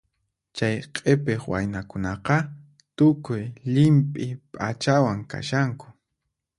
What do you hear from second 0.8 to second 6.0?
q'ipiq waynakunaqa tukuy llimp'i p'achakunawan kashanku.